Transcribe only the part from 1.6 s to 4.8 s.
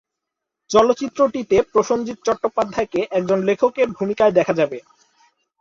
প্রসেনজিৎ চট্টোপাধ্যায়কে একজন লেখকের ভূমিকায় দেখা যাবে।